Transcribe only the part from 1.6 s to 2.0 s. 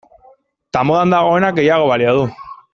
gehiago